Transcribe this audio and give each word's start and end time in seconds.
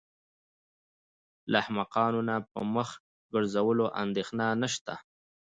له 1.51 1.55
احمقانو 1.63 2.19
نه 2.29 2.35
په 2.51 2.59
مخ 2.73 2.89
ګرځولو 3.33 3.85
اندېښنه 4.03 4.45
نشته. 4.61 4.93